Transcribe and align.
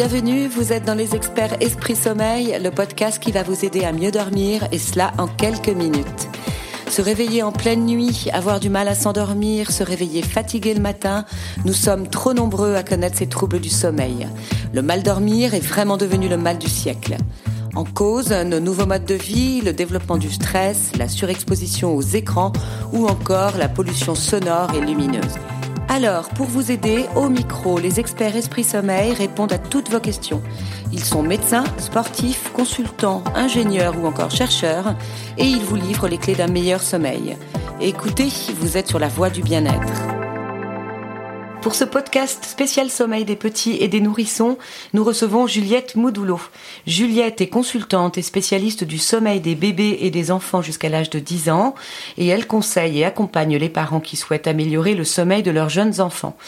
Bienvenue, 0.00 0.46
vous 0.46 0.72
êtes 0.72 0.84
dans 0.84 0.94
les 0.94 1.16
experts 1.16 1.60
Esprit 1.60 1.96
Sommeil, 1.96 2.56
le 2.62 2.70
podcast 2.70 3.18
qui 3.20 3.32
va 3.32 3.42
vous 3.42 3.64
aider 3.64 3.82
à 3.82 3.90
mieux 3.90 4.12
dormir 4.12 4.68
et 4.70 4.78
cela 4.78 5.10
en 5.18 5.26
quelques 5.26 5.70
minutes. 5.70 6.28
Se 6.88 7.02
réveiller 7.02 7.42
en 7.42 7.50
pleine 7.50 7.84
nuit, 7.84 8.28
avoir 8.32 8.60
du 8.60 8.70
mal 8.70 8.86
à 8.86 8.94
s'endormir, 8.94 9.72
se 9.72 9.82
réveiller 9.82 10.22
fatigué 10.22 10.72
le 10.72 10.80
matin, 10.80 11.24
nous 11.64 11.72
sommes 11.72 12.06
trop 12.06 12.32
nombreux 12.32 12.76
à 12.76 12.84
connaître 12.84 13.18
ces 13.18 13.26
troubles 13.26 13.58
du 13.58 13.70
sommeil. 13.70 14.28
Le 14.72 14.82
mal 14.82 15.02
dormir 15.02 15.54
est 15.54 15.66
vraiment 15.66 15.96
devenu 15.96 16.28
le 16.28 16.36
mal 16.36 16.58
du 16.58 16.68
siècle. 16.68 17.16
En 17.74 17.82
cause, 17.82 18.30
nos 18.30 18.60
nouveaux 18.60 18.86
modes 18.86 19.04
de 19.04 19.14
vie, 19.14 19.62
le 19.62 19.72
développement 19.72 20.16
du 20.16 20.30
stress, 20.30 20.92
la 20.96 21.08
surexposition 21.08 21.96
aux 21.96 22.02
écrans 22.02 22.52
ou 22.92 23.08
encore 23.08 23.56
la 23.58 23.68
pollution 23.68 24.14
sonore 24.14 24.72
et 24.76 24.80
lumineuse. 24.80 25.34
Alors, 25.90 26.28
pour 26.28 26.46
vous 26.46 26.70
aider, 26.70 27.06
au 27.16 27.30
micro, 27.30 27.78
les 27.78 27.98
experts 27.98 28.36
Esprit 28.36 28.62
Sommeil 28.62 29.14
répondent 29.14 29.54
à 29.54 29.58
toutes 29.58 29.90
vos 29.90 30.00
questions. 30.00 30.42
Ils 30.92 31.02
sont 31.02 31.22
médecins, 31.22 31.64
sportifs, 31.78 32.52
consultants, 32.52 33.24
ingénieurs 33.34 33.98
ou 33.98 34.06
encore 34.06 34.30
chercheurs 34.30 34.94
et 35.38 35.44
ils 35.44 35.64
vous 35.64 35.76
livrent 35.76 36.08
les 36.08 36.18
clés 36.18 36.34
d'un 36.34 36.48
meilleur 36.48 36.82
sommeil. 36.82 37.38
Écoutez, 37.80 38.28
vous 38.60 38.76
êtes 38.76 38.88
sur 38.88 38.98
la 38.98 39.08
voie 39.08 39.30
du 39.30 39.42
bien-être. 39.42 40.17
Pour 41.68 41.74
ce 41.74 41.84
podcast 41.84 42.46
spécial 42.46 42.88
sommeil 42.88 43.26
des 43.26 43.36
petits 43.36 43.76
et 43.80 43.88
des 43.88 44.00
nourrissons, 44.00 44.56
nous 44.94 45.04
recevons 45.04 45.46
Juliette 45.46 45.96
Moudoulot. 45.96 46.40
Juliette 46.86 47.42
est 47.42 47.48
consultante 47.48 48.16
et 48.16 48.22
spécialiste 48.22 48.84
du 48.84 48.96
sommeil 48.96 49.40
des 49.40 49.54
bébés 49.54 49.98
et 50.00 50.10
des 50.10 50.30
enfants 50.30 50.62
jusqu'à 50.62 50.88
l'âge 50.88 51.10
de 51.10 51.18
10 51.18 51.50
ans 51.50 51.74
et 52.16 52.26
elle 52.26 52.46
conseille 52.46 53.00
et 53.00 53.04
accompagne 53.04 53.58
les 53.58 53.68
parents 53.68 54.00
qui 54.00 54.16
souhaitent 54.16 54.46
améliorer 54.46 54.94
le 54.94 55.04
sommeil 55.04 55.42
de 55.42 55.50
leurs 55.50 55.68
jeunes 55.68 56.00
enfants. 56.00 56.38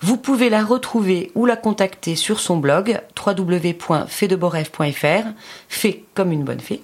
Vous 0.00 0.16
pouvez 0.16 0.50
la 0.50 0.64
retrouver 0.64 1.30
ou 1.34 1.46
la 1.46 1.56
contacter 1.56 2.16
sur 2.16 2.40
son 2.40 2.56
blog 2.56 3.00
www.fedeboref.fr, 3.26 5.28
fait 5.68 6.02
comme 6.14 6.32
une 6.32 6.44
bonne 6.44 6.60
fée. 6.60 6.82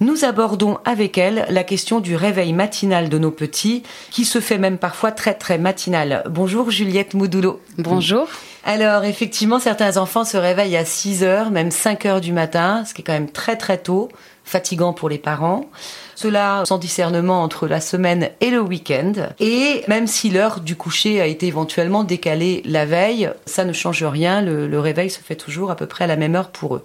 Nous 0.00 0.24
abordons 0.24 0.78
avec 0.84 1.16
elle 1.16 1.46
la 1.48 1.62
question 1.62 2.00
du 2.00 2.16
réveil 2.16 2.52
matinal 2.52 3.08
de 3.08 3.18
nos 3.18 3.30
petits, 3.30 3.84
qui 4.10 4.24
se 4.24 4.40
fait 4.40 4.58
même 4.58 4.78
parfois 4.78 5.12
très 5.12 5.34
très 5.34 5.58
matinal. 5.58 6.24
Bonjour 6.28 6.72
Juliette 6.72 7.14
Moudoulot. 7.14 7.60
Bonjour. 7.78 8.26
Alors 8.64 9.04
effectivement, 9.04 9.60
certains 9.60 9.98
enfants 9.98 10.24
se 10.24 10.36
réveillent 10.36 10.76
à 10.76 10.84
6 10.84 11.22
heures, 11.22 11.50
même 11.50 11.70
5 11.70 12.04
heures 12.06 12.20
du 12.20 12.32
matin, 12.32 12.84
ce 12.84 12.94
qui 12.94 13.02
est 13.02 13.04
quand 13.04 13.12
même 13.12 13.30
très 13.30 13.56
très 13.56 13.78
tôt, 13.78 14.08
fatigant 14.44 14.92
pour 14.92 15.08
les 15.08 15.18
parents. 15.18 15.70
Cela 16.14 16.62
sans 16.66 16.78
discernement 16.78 17.42
entre 17.42 17.66
la 17.66 17.80
semaine 17.80 18.30
et 18.40 18.50
le 18.50 18.60
week-end. 18.60 19.12
Et 19.40 19.82
même 19.88 20.06
si 20.06 20.30
l'heure 20.30 20.60
du 20.60 20.76
coucher 20.76 21.20
a 21.20 21.26
été 21.26 21.46
éventuellement 21.46 22.04
décalée 22.04 22.62
la 22.64 22.86
veille, 22.86 23.30
ça 23.46 23.64
ne 23.64 23.72
change 23.72 24.04
rien, 24.04 24.42
le, 24.42 24.80
réveil 24.80 25.10
se 25.10 25.20
fait 25.20 25.36
toujours 25.36 25.70
à 25.70 25.76
peu 25.76 25.86
près 25.86 26.04
à 26.04 26.06
la 26.06 26.16
même 26.16 26.34
heure 26.34 26.50
pour 26.50 26.76
eux. 26.76 26.84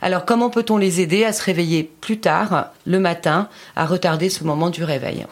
Alors 0.00 0.24
comment 0.24 0.50
peut-on 0.50 0.76
les 0.76 1.00
aider 1.00 1.24
à 1.24 1.32
se 1.32 1.42
réveiller 1.42 1.82
plus 1.82 2.20
tard, 2.20 2.68
le 2.86 3.00
matin, 3.00 3.48
à 3.74 3.86
retarder 3.86 4.28
ce 4.28 4.44
moment 4.44 4.70
du 4.70 4.84
réveil? 4.84 5.26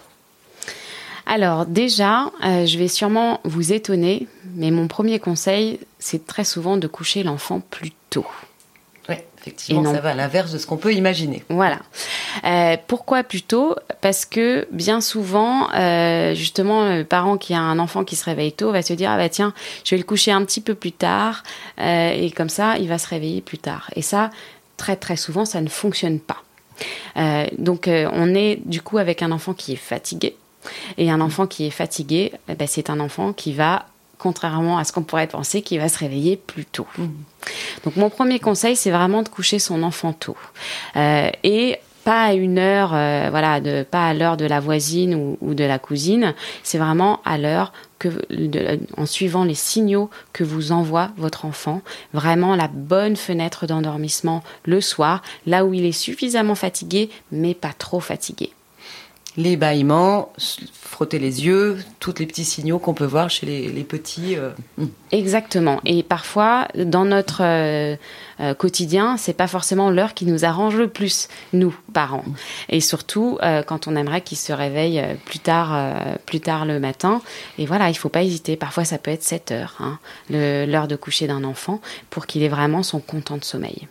Alors 1.24 1.66
déjà, 1.66 2.30
euh, 2.44 2.66
je 2.66 2.78
vais 2.78 2.88
sûrement 2.88 3.40
vous 3.44 3.72
étonner, 3.72 4.28
mais 4.54 4.70
mon 4.70 4.86
premier 4.86 5.18
conseil, 5.18 5.80
c'est 5.98 6.26
très 6.26 6.44
souvent 6.44 6.76
de 6.76 6.86
coucher 6.86 7.24
l'enfant 7.24 7.60
plus 7.70 7.92
tôt. 8.10 8.26
Effectivement, 9.46 9.92
ça 9.92 10.00
va 10.00 10.10
à 10.10 10.14
l'inverse 10.14 10.52
de 10.52 10.58
ce 10.58 10.66
qu'on 10.66 10.76
peut 10.76 10.92
imaginer. 10.92 11.44
Voilà. 11.48 11.78
Euh, 12.44 12.76
pourquoi 12.88 13.22
plus 13.22 13.42
tôt 13.42 13.76
Parce 14.00 14.24
que 14.24 14.66
bien 14.72 15.00
souvent, 15.00 15.68
euh, 15.74 16.34
justement, 16.34 16.96
le 16.96 17.04
parent 17.04 17.36
qui 17.36 17.54
a 17.54 17.60
un 17.60 17.78
enfant 17.78 18.04
qui 18.04 18.16
se 18.16 18.24
réveille 18.24 18.52
tôt 18.52 18.72
va 18.72 18.82
se 18.82 18.92
dire 18.92 19.10
ah 19.10 19.16
bah 19.16 19.28
tiens, 19.28 19.54
je 19.84 19.90
vais 19.94 19.98
le 19.98 20.04
coucher 20.04 20.32
un 20.32 20.44
petit 20.44 20.60
peu 20.60 20.74
plus 20.74 20.92
tard 20.92 21.44
et 21.78 22.32
comme 22.36 22.48
ça, 22.48 22.76
il 22.78 22.88
va 22.88 22.98
se 22.98 23.08
réveiller 23.08 23.40
plus 23.40 23.58
tard. 23.58 23.90
Et 23.94 24.02
ça, 24.02 24.30
très 24.76 24.96
très 24.96 25.16
souvent, 25.16 25.44
ça 25.44 25.60
ne 25.60 25.68
fonctionne 25.68 26.18
pas. 26.20 26.42
Euh, 27.16 27.46
donc 27.58 27.88
euh, 27.88 28.08
on 28.12 28.34
est 28.34 28.60
du 28.66 28.82
coup 28.82 28.98
avec 28.98 29.22
un 29.22 29.32
enfant 29.32 29.54
qui 29.54 29.72
est 29.72 29.76
fatigué. 29.76 30.36
Et 30.98 31.10
un 31.10 31.20
enfant 31.20 31.46
qui 31.46 31.66
est 31.66 31.70
fatigué, 31.70 32.32
eh 32.48 32.54
ben, 32.54 32.66
c'est 32.66 32.90
un 32.90 32.98
enfant 32.98 33.32
qui 33.32 33.52
va, 33.52 33.86
contrairement 34.18 34.78
à 34.78 34.84
ce 34.84 34.92
qu'on 34.92 35.02
pourrait 35.02 35.26
penser, 35.26 35.62
qui 35.62 35.78
va 35.78 35.88
se 35.88 35.98
réveiller 35.98 36.36
plus 36.36 36.64
tôt. 36.64 36.86
Mmh. 36.98 37.06
Donc 37.84 37.96
mon 37.96 38.10
premier 38.10 38.38
conseil, 38.38 38.76
c'est 38.76 38.90
vraiment 38.90 39.22
de 39.22 39.28
coucher 39.28 39.58
son 39.58 39.82
enfant 39.82 40.12
tôt. 40.12 40.36
Euh, 40.96 41.30
et 41.42 41.78
pas 42.06 42.26
à 42.26 42.34
une 42.34 42.58
heure, 42.58 42.94
euh, 42.94 43.26
voilà, 43.30 43.60
de, 43.60 43.82
pas 43.82 44.06
à 44.06 44.14
l'heure 44.14 44.36
de 44.36 44.44
la 44.44 44.60
voisine 44.60 45.36
ou, 45.40 45.54
de 45.54 45.64
la 45.64 45.80
cousine. 45.80 46.34
C'est 46.62 46.78
vraiment 46.78 47.20
à 47.24 47.36
l'heure 47.36 47.72
que, 47.98 48.08
en 48.96 49.06
suivant 49.06 49.42
les 49.42 49.56
signaux 49.56 50.08
que 50.32 50.44
vous 50.44 50.70
envoie 50.70 51.10
votre 51.16 51.44
enfant, 51.44 51.82
vraiment 52.14 52.54
la 52.54 52.68
bonne 52.68 53.16
fenêtre 53.16 53.66
d'endormissement 53.66 54.44
le 54.64 54.80
soir, 54.80 55.20
là 55.46 55.64
où 55.64 55.74
il 55.74 55.84
est 55.84 55.90
suffisamment 55.90 56.54
fatigué, 56.54 57.10
mais 57.32 57.54
pas 57.54 57.72
trop 57.76 57.98
fatigué 57.98 58.52
les 59.36 59.56
bâillements, 59.56 60.32
frotter 60.72 61.18
les 61.18 61.44
yeux, 61.44 61.76
tous 62.00 62.14
les 62.18 62.26
petits 62.26 62.44
signaux 62.44 62.78
qu'on 62.78 62.94
peut 62.94 63.04
voir 63.04 63.28
chez 63.28 63.44
les, 63.44 63.84
petits. 63.84 64.36
Euh. 64.36 64.50
Exactement. 65.12 65.80
Et 65.84 66.02
parfois, 66.02 66.68
dans 66.74 67.04
notre 67.04 67.42
euh, 67.42 67.96
euh, 68.40 68.54
quotidien, 68.54 69.16
c'est 69.18 69.34
pas 69.34 69.46
forcément 69.46 69.90
l'heure 69.90 70.14
qui 70.14 70.24
nous 70.24 70.46
arrange 70.46 70.76
le 70.76 70.88
plus, 70.88 71.28
nous, 71.52 71.74
parents. 71.92 72.24
Et 72.70 72.80
surtout, 72.80 73.38
quand 73.66 73.86
on 73.86 73.96
aimerait 73.96 74.22
qu'ils 74.22 74.38
se 74.38 74.52
réveillent 74.52 75.04
plus 75.24 75.38
tard, 75.38 75.94
plus 76.24 76.40
tard 76.40 76.64
le 76.64 76.80
matin. 76.80 77.20
Et 77.58 77.66
voilà, 77.66 77.90
il 77.90 77.94
faut 77.94 78.08
pas 78.08 78.22
hésiter. 78.22 78.56
Parfois, 78.56 78.84
ça 78.84 78.98
peut 78.98 79.10
être 79.10 79.22
7 79.22 79.52
heures, 79.52 79.76
hein, 79.80 79.98
l'heure 80.30 80.88
de 80.88 80.96
coucher 80.96 81.26
d'un 81.26 81.44
enfant, 81.44 81.80
pour 82.10 82.26
qu'il 82.26 82.42
ait 82.42 82.48
vraiment 82.48 82.82
son 82.82 83.00
content 83.00 83.36
de 83.36 83.44
sommeil. 83.44 83.86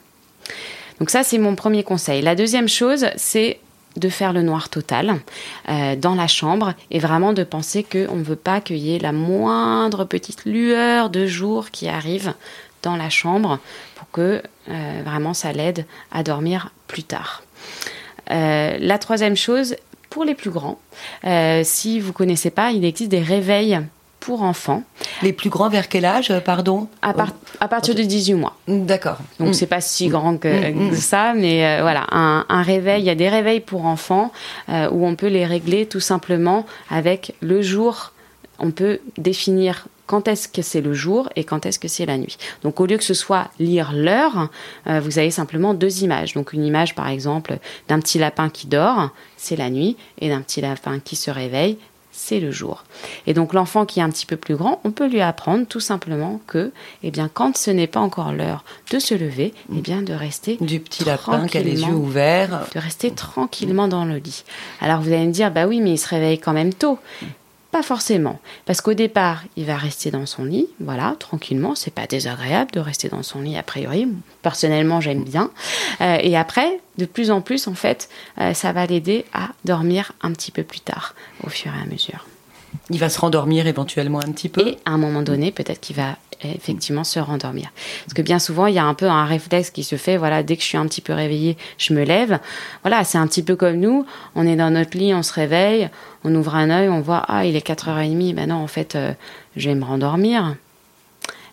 Donc 1.00 1.10
ça, 1.10 1.24
c'est 1.24 1.38
mon 1.38 1.56
premier 1.56 1.84
conseil. 1.84 2.22
La 2.22 2.36
deuxième 2.36 2.70
chose, 2.70 3.08
c'est 3.16 3.60
de 3.96 4.10
faire 4.10 4.34
le 4.34 4.42
noir 4.42 4.70
total 4.70 5.20
euh, 5.70 5.96
dans 5.96 6.16
la 6.16 6.28
chambre 6.28 6.74
et 6.92 7.00
vraiment 7.00 7.34
de 7.34 7.44
penser 7.44 7.84
qu'on 7.84 8.16
ne 8.16 8.24
veut 8.24 8.36
pas 8.36 8.62
qu'il 8.62 8.78
y 8.78 8.96
ait 8.96 9.00
la 9.00 9.12
moindre 9.12 10.06
petite 10.06 10.46
lueur 10.46 11.10
de 11.10 11.26
jour 11.26 11.72
qui 11.72 11.88
arrive 11.88 12.34
dans 12.84 12.96
la 12.96 13.10
chambre 13.10 13.60
pour 13.96 14.10
que 14.12 14.42
euh, 14.70 15.02
vraiment 15.04 15.34
ça 15.34 15.52
l'aide 15.52 15.86
à 16.12 16.24
dormir 16.24 16.72
plus 16.88 17.04
tard. 17.04 17.44
Euh, 18.32 18.78
la 18.80 18.98
troisième 18.98 19.36
chose, 19.36 19.76
pour 20.10 20.24
les 20.24 20.36
plus 20.36 20.50
grands, 20.50 20.80
si 21.64 22.00
vous 22.00 22.14
connaissez 22.14 22.50
pas, 22.50 22.72
il 22.72 22.86
existe 22.86 23.12
des 23.12 23.22
réveils 23.22 23.82
pour 24.26 24.42
enfants. 24.42 24.82
Les 25.22 25.34
plus 25.34 25.52
grands 25.52 25.70
vers 25.70 25.88
quel 25.88 26.04
âge, 26.04 26.32
euh, 26.32 26.40
pardon 26.40 26.88
à, 27.04 27.14
partir 27.14 27.94
de 27.94 28.02
18 28.02 28.34
mois. 28.34 28.58
D'accord. 28.68 29.20
Donc 29.40 29.54
c'est 29.54 29.68
pas 29.68 29.82
si 29.82 30.08
grand 30.08 30.38
que, 30.40 30.48
mm, 30.48 30.90
mm. 30.90 30.96
ça, 30.96 31.34
mais 31.36 31.64
euh, 31.64 31.82
voilà, 31.84 32.08
un, 32.10 32.64
réveil, 32.64 33.04
il 33.04 33.06
y 33.06 33.12
a 33.12 33.16
des 33.16 33.30
réveils 33.30 33.60
pour 33.60 33.86
enfants 33.86 34.32
euh, 34.70 34.90
où 34.90 35.06
on 35.06 35.16
peut 35.16 35.28
les 35.28 35.46
régler 35.46 35.86
tout 35.86 36.00
simplement 36.00 36.66
avec 36.90 37.36
le 37.42 37.62
jour. 37.62 38.14
On 38.58 38.72
peut 38.72 39.00
définir 39.20 39.86
quand 40.08 40.28
est-ce 40.28 40.48
que 40.48 40.64
c'est 40.64 40.82
le 40.82 40.96
jour 40.96 41.30
et 41.36 41.44
quand 41.44 41.68
est-ce 41.68 41.78
que 41.78 41.88
c'est 41.88 42.08
la 42.08 42.18
nuit. 42.18 42.38
Donc 42.64 42.80
au 42.80 42.88
lieu 42.88 42.98
que 42.98 43.04
ce 43.04 43.14
soit 43.14 43.50
lire 43.60 43.92
l'heure, 43.94 44.50
vous 44.86 45.20
avez 45.20 45.32
simplement 45.32 45.74
deux 45.74 46.04
images. 46.04 46.34
Donc 46.34 46.54
une 46.54 46.64
image 46.64 46.96
par 46.96 47.10
exemple 47.10 47.58
d'un 47.90 48.00
petit 48.00 48.18
lapin 48.18 48.50
qui 48.50 48.68
dort, 48.68 49.10
c'est 49.36 49.56
la 49.56 49.70
nuit, 49.70 49.98
et 50.20 50.30
d'un 50.30 50.42
petit 50.42 50.62
lapin 50.62 51.00
qui 51.00 51.16
se 51.16 51.32
réveille, 51.32 51.78
c'est 52.16 52.40
le 52.40 52.50
jour. 52.50 52.84
Et 53.28 53.34
donc 53.34 53.54
l'enfant 53.54 53.86
qui 53.86 54.00
est 54.00 54.04
un 54.04 54.10
petit 54.10 54.26
peu 54.26 54.38
plus 54.38 54.56
grand, 54.56 54.80
on 54.84 54.92
peut 54.92 55.08
lui 55.08 55.22
apprendre 55.22 55.66
tout 55.68 55.80
simplement 55.80 56.40
que, 56.48 56.72
eh 57.04 57.12
bien, 57.12 57.30
quand 57.32 57.58
ce 57.58 57.72
n'est 57.72 57.88
pas 57.88 58.00
encore 58.00 58.32
l'heure 58.32 58.64
de 58.92 59.00
se 59.00 59.14
lever, 59.14 59.54
eh 59.76 59.82
bien, 59.82 60.02
de 60.02 60.14
rester 60.14 60.58
du 60.62 60.80
petit 60.80 61.04
lapin 61.04 61.46
qui 61.48 61.58
a 61.58 61.62
les 61.62 61.82
yeux 61.82 61.94
ouverts, 61.94 62.68
de 62.74 62.80
rester 62.80 63.12
tranquillement 63.12 63.88
dans 63.88 64.06
le 64.06 64.18
lit. 64.18 64.44
Alors 64.80 65.02
vous 65.02 65.12
allez 65.12 65.28
me 65.28 65.32
dire, 65.32 65.52
bah 65.52 65.68
oui, 65.68 65.82
mais 65.82 65.94
il 65.94 65.98
se 65.98 66.08
réveille 66.08 66.40
quand 66.40 66.54
même 66.54 66.74
tôt. 66.74 66.98
Pas 67.76 67.84
forcément, 67.84 68.40
parce 68.64 68.80
qu'au 68.80 68.94
départ, 68.94 69.44
il 69.58 69.66
va 69.66 69.76
rester 69.76 70.10
dans 70.10 70.26
son 70.26 70.46
lit, 70.46 70.70
voilà, 70.80 71.18
tranquillement. 71.20 71.76
C'est 71.76 71.94
pas 71.94 72.08
désagréable 72.08 72.72
de 72.72 72.80
rester 72.80 73.10
dans 73.10 73.22
son 73.22 73.42
lit 73.42 73.58
a 73.58 73.64
priori. 73.64 74.08
Personnellement, 74.42 75.02
j'aime 75.02 75.26
bien. 75.26 75.52
Euh, 76.00 76.18
et 76.22 76.38
après, 76.38 76.80
de 76.98 77.04
plus 77.04 77.32
en 77.32 77.42
plus, 77.42 77.68
en 77.68 77.74
fait, 77.74 78.08
euh, 78.40 78.54
ça 78.54 78.72
va 78.72 78.86
l'aider 78.86 79.26
à 79.34 79.50
dormir 79.66 80.14
un 80.22 80.32
petit 80.32 80.52
peu 80.52 80.64
plus 80.64 80.80
tard, 80.80 81.16
au 81.44 81.50
fur 81.50 81.74
et 81.78 81.82
à 81.82 81.86
mesure. 81.86 82.26
Il 82.90 83.00
va 83.00 83.10
se 83.10 83.20
rendormir 83.20 83.68
éventuellement 83.68 84.20
un 84.20 84.32
petit 84.32 84.50
peu. 84.50 84.68
Et 84.68 84.78
à 84.86 84.92
un 84.92 84.98
moment 84.98 85.22
donné, 85.22 85.52
peut-être 85.52 85.80
qu'il 85.80 85.96
va 85.96 86.18
effectivement 86.44 87.04
se 87.04 87.20
rendormir. 87.20 87.72
Parce 88.06 88.14
que 88.14 88.22
bien 88.22 88.40
souvent, 88.40 88.68
il 88.68 88.76
y 88.76 88.80
a 88.80 88.86
un 88.86 88.94
peu 88.94 89.08
un 89.08 89.26
réflexe 89.26 89.70
qui 89.70 89.84
se 89.84 89.96
fait, 89.96 90.18
voilà, 90.18 90.44
dès 90.44 90.56
que 90.56 90.62
je 90.62 90.68
suis 90.68 90.78
un 90.78 90.86
petit 90.86 91.02
peu 91.02 91.14
réveillée, 91.14 91.58
je 91.78 91.94
me 91.94 92.04
lève. 92.04 92.40
Voilà, 92.84 93.04
c'est 93.04 93.18
un 93.18 93.28
petit 93.28 93.44
peu 93.44 93.56
comme 93.56 93.78
nous, 93.78 94.06
on 94.36 94.46
est 94.46 94.56
dans 94.56 94.70
notre 94.70 94.98
lit, 94.98 95.14
on 95.14 95.24
se 95.24 95.34
réveille, 95.34 95.90
on 96.24 96.34
ouvre 96.36 96.56
un 96.56 96.70
œil, 96.70 96.90
on 96.90 97.02
voit, 97.02 97.24
ah, 97.28 97.46
il 97.46 97.56
est 97.56 97.66
4h30, 97.66 98.36
ben 98.36 98.50
non, 98.50 98.56
en 98.56 98.68
fait, 98.68 98.96
euh, 98.96 99.14
je 99.56 99.70
vais 99.70 99.76
me 99.76 99.86
rendormir. 99.86 100.56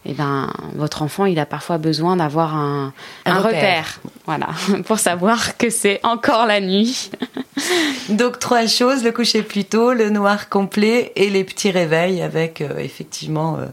Et 0.04 0.10
eh 0.10 0.14
ben, 0.14 0.52
votre 0.74 1.02
enfant, 1.02 1.26
il 1.26 1.38
a 1.38 1.46
parfois 1.46 1.78
besoin 1.78 2.16
d'avoir 2.16 2.56
un, 2.56 2.92
un, 3.24 3.38
repère. 3.38 4.00
Voilà, 4.26 4.48
pour 4.86 4.98
savoir 4.98 5.56
que 5.56 5.70
c'est 5.70 6.00
encore 6.02 6.46
la 6.46 6.60
nuit. 6.60 7.12
Donc, 8.08 8.40
trois 8.40 8.66
choses, 8.66 9.04
le 9.04 9.12
coucher 9.12 9.42
plus 9.42 9.64
tôt, 9.64 9.92
le 9.92 10.10
noir 10.10 10.48
complet 10.48 11.12
et 11.14 11.30
les 11.30 11.44
petits 11.44 11.70
réveils 11.70 12.20
avec, 12.20 12.62
euh, 12.62 12.78
effectivement, 12.78 13.58
euh, 13.58 13.66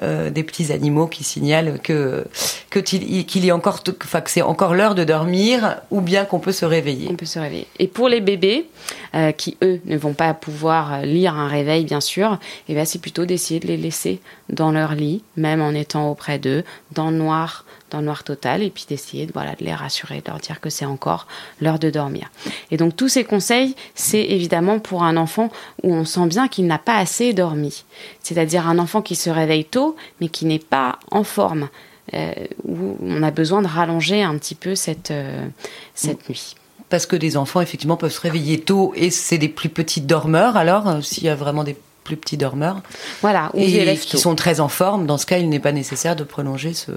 des 0.00 0.42
petits 0.42 0.72
animaux 0.72 1.06
qui 1.06 1.24
signalent 1.24 1.78
que 1.82 2.24
qu'il 2.70 3.44
y 3.44 3.52
encore, 3.52 3.82
enfin 4.04 4.20
que 4.20 4.30
c'est 4.30 4.42
encore 4.42 4.74
l'heure 4.74 4.94
de 4.94 5.04
dormir, 5.04 5.80
ou 5.90 6.00
bien 6.00 6.24
qu'on 6.24 6.38
peut 6.38 6.52
se 6.52 6.64
réveiller. 6.64 7.08
On 7.10 7.16
peut 7.16 7.26
se 7.26 7.38
réveiller. 7.38 7.66
Et 7.78 7.88
pour 7.88 8.08
les 8.08 8.20
bébés 8.20 8.66
euh, 9.14 9.32
qui 9.32 9.56
eux 9.62 9.80
ne 9.86 9.96
vont 9.96 10.14
pas 10.14 10.34
pouvoir 10.34 11.02
lire 11.02 11.34
un 11.34 11.48
réveil, 11.48 11.84
bien 11.84 12.00
sûr, 12.00 12.34
et 12.68 12.72
eh 12.72 12.74
ben 12.74 12.84
c'est 12.84 13.00
plutôt 13.00 13.24
d'essayer 13.24 13.58
de 13.60 13.66
les 13.66 13.76
laisser 13.76 14.20
dans 14.48 14.70
leur 14.70 14.94
lit, 14.94 15.22
même 15.36 15.60
en 15.60 15.72
étant 15.72 16.10
auprès 16.10 16.38
d'eux, 16.38 16.64
dans 16.92 17.10
le 17.10 17.16
noir, 17.16 17.64
dans 17.90 17.98
le 17.98 18.04
noir 18.04 18.24
total, 18.24 18.62
et 18.62 18.70
puis 18.70 18.86
d'essayer 18.88 19.26
de, 19.26 19.32
voilà, 19.32 19.52
de 19.52 19.64
les 19.64 19.74
rassurer, 19.74 20.20
de 20.20 20.30
leur 20.30 20.38
dire 20.38 20.60
que 20.60 20.70
c'est 20.70 20.84
encore 20.84 21.26
l'heure 21.60 21.78
de 21.78 21.90
dormir. 21.90 22.30
Et 22.70 22.76
donc 22.76 22.96
tous 22.96 23.08
ces 23.08 23.24
conseils, 23.24 23.74
c'est 23.94 24.22
évidemment 24.22 24.78
pour 24.78 25.02
un 25.02 25.16
enfant 25.16 25.50
où 25.82 25.92
on 25.92 26.04
sent 26.04 26.26
bien 26.26 26.48
qu'il 26.48 26.66
n'a 26.66 26.78
pas 26.78 26.96
assez 26.96 27.32
dormi. 27.32 27.84
C'est-à-dire 28.22 28.68
un 28.68 28.78
enfant 28.78 29.02
qui 29.02 29.16
se 29.16 29.30
réveille 29.30 29.64
tôt, 29.64 29.96
mais 30.20 30.28
qui 30.28 30.46
n'est 30.46 30.58
pas 30.58 30.98
en 31.10 31.24
forme. 31.24 31.68
Euh, 32.12 32.32
où 32.64 32.96
on 33.00 33.22
a 33.22 33.30
besoin 33.30 33.62
de 33.62 33.68
rallonger 33.68 34.24
un 34.24 34.36
petit 34.36 34.56
peu 34.56 34.74
cette, 34.74 35.12
euh, 35.12 35.46
cette 35.94 36.28
nuit. 36.28 36.56
Parce 36.88 37.06
que 37.06 37.14
des 37.14 37.36
enfants, 37.36 37.60
effectivement, 37.60 37.96
peuvent 37.96 38.12
se 38.12 38.20
réveiller 38.20 38.58
tôt 38.58 38.92
et 38.96 39.10
c'est 39.10 39.38
des 39.38 39.48
plus 39.48 39.68
petits 39.68 40.00
dormeurs, 40.00 40.56
alors, 40.56 40.88
euh, 40.88 41.00
s'il 41.02 41.22
y 41.22 41.28
a 41.28 41.36
vraiment 41.36 41.62
des 41.62 41.76
plus 42.02 42.16
petits 42.16 42.36
dormeurs. 42.36 42.82
Voilà, 43.20 43.52
et 43.54 43.96
qui 43.96 44.18
sont 44.18 44.34
très 44.34 44.58
en 44.58 44.68
forme, 44.68 45.06
dans 45.06 45.18
ce 45.18 45.26
cas, 45.26 45.38
il 45.38 45.48
n'est 45.48 45.60
pas 45.60 45.70
nécessaire 45.70 46.16
de 46.16 46.24
prolonger 46.24 46.74
ce, 46.74 46.90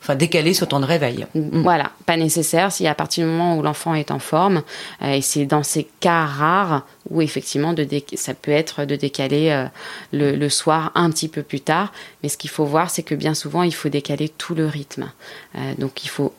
enfin 0.00 0.14
décaler 0.14 0.54
ce 0.54 0.64
temps 0.64 0.80
de 0.80 0.86
réveil. 0.86 1.26
Mm. 1.34 1.62
Voilà, 1.62 1.92
pas 2.06 2.16
nécessaire 2.16 2.72
si 2.72 2.86
à 2.86 2.94
partir 2.94 3.24
du 3.24 3.30
moment 3.30 3.56
où 3.56 3.62
l'enfant 3.62 3.94
est 3.94 4.10
en 4.10 4.18
forme, 4.18 4.62
euh, 5.02 5.12
et 5.12 5.22
c'est 5.22 5.46
dans 5.46 5.62
ces 5.62 5.84
cas 6.00 6.24
rares 6.24 6.86
où 7.10 7.20
effectivement 7.22 7.72
de 7.72 7.86
ça 8.14 8.34
peut 8.34 8.50
être 8.50 8.84
de 8.84 8.96
décaler 8.96 9.50
euh, 9.50 9.66
le, 10.12 10.48
soir 10.48 10.92
un 10.94 11.10
petit 11.10 11.28
peu 11.28 11.42
plus 11.42 11.60
tard, 11.60 11.92
mais 12.22 12.28
ce 12.28 12.36
qu'il 12.36 12.50
faut 12.50 12.64
voir 12.64 12.90
c'est 12.90 13.02
que 13.02 13.14
bien 13.14 13.34
souvent 13.34 13.62
il 13.62 13.74
faut 13.74 13.88
décaler 13.88 14.28
tout 14.28 14.54
le 14.54 14.66
rythme. 14.66 15.10
Euh, 15.56 15.74
donc 15.78 16.04
il 16.04 16.08
faut 16.08 16.32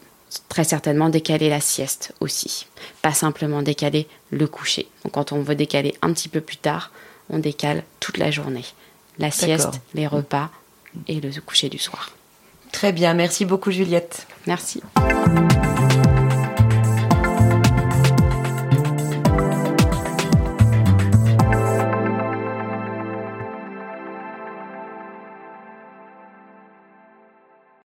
très 0.50 0.64
certainement 0.64 1.10
décaler 1.10 1.50
la 1.50 1.60
sieste 1.60 2.14
aussi, 2.20 2.68
pas 3.02 3.14
simplement 3.14 3.62
décaler 3.62 4.08
le 4.32 4.48
coucher. 4.48 4.88
Donc 5.04 5.14
quand 5.14 5.32
on 5.32 5.42
veut 5.42 5.56
décaler 5.56 5.96
un 6.02 6.14
petit 6.14 6.30
peu 6.30 6.42
plus 6.42 6.58
tard, 6.58 6.92
on 7.30 7.38
décale 7.38 7.84
toute 8.00 8.18
la 8.18 8.32
journée. 8.32 8.66
La 9.20 9.30
sieste, 9.30 9.82
les 9.94 10.08
repas 10.08 10.50
et 11.08 11.20
le 11.20 11.30
coucher 11.42 11.70
du 11.70 11.78
soir. 11.78 12.12
Très 12.72 12.92
bien, 12.92 13.14
merci 13.14 13.46
beaucoup 13.46 13.72
Juliette. 13.72 14.28
Merci. 14.48 14.82